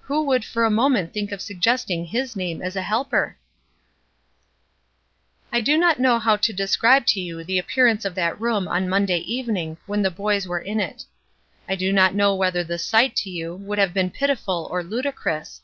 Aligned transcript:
Who 0.00 0.22
would 0.24 0.46
for 0.46 0.64
a 0.64 0.70
moment 0.70 1.12
think 1.12 1.30
of 1.30 1.42
suggesting 1.42 2.06
his 2.06 2.34
name 2.34 2.62
as 2.62 2.74
a 2.74 2.80
helper? 2.80 3.36
I 5.52 5.60
do 5.60 5.76
not 5.76 6.00
know 6.00 6.18
how 6.18 6.36
to 6.36 6.54
describe 6.54 7.04
to 7.08 7.20
you 7.20 7.44
the 7.44 7.58
appearance 7.58 8.06
of 8.06 8.14
that 8.14 8.40
room 8.40 8.66
on 8.66 8.88
Monday 8.88 9.18
evening 9.18 9.76
when 9.84 10.00
the 10.00 10.10
boys 10.10 10.48
were 10.48 10.58
in 10.62 10.80
it. 10.80 11.04
I 11.68 11.74
do 11.76 11.92
not 11.92 12.14
know 12.14 12.34
whether 12.34 12.64
the 12.64 12.78
sight 12.78 13.14
to 13.16 13.30
you 13.30 13.56
would 13.56 13.76
have 13.78 13.92
been 13.92 14.10
pitiful 14.10 14.66
or 14.70 14.82
ludicrous. 14.82 15.60